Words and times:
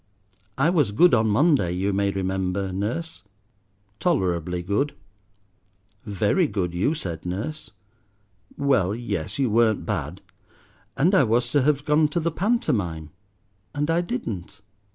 "I 0.57 0.71
was 0.71 0.91
good 0.91 1.13
on 1.13 1.27
Monday, 1.29 1.73
you 1.73 1.93
may 1.93 2.09
remember, 2.09 2.73
nurse." 2.73 3.21
"Tolerably 3.99 4.63
good." 4.63 4.95
"Very 6.05 6.47
good, 6.47 6.73
you 6.73 6.95
said, 6.95 7.23
nurse." 7.23 7.69
"Well, 8.57 8.95
yes, 8.95 9.37
you 9.37 9.51
weren't 9.51 9.85
bad." 9.85 10.21
"And 10.97 11.13
I 11.13 11.21
was 11.23 11.49
to 11.49 11.61
have 11.61 11.85
gone 11.85 12.07
to 12.07 12.19
the 12.19 12.31
pantomime, 12.31 13.11
and 13.75 13.91
I 13.91 14.01
didn't." 14.01 14.61